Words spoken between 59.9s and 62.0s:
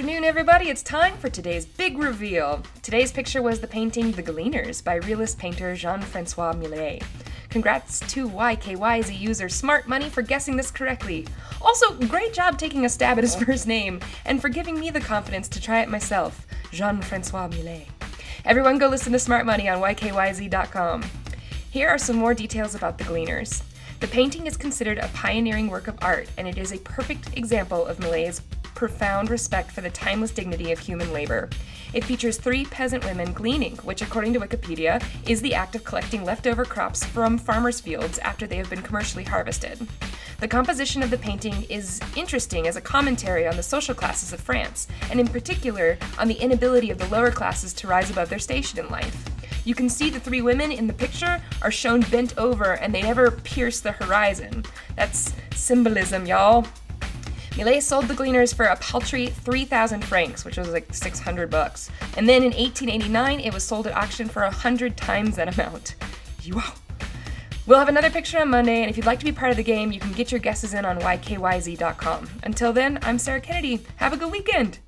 francs, which was like 600 bucks.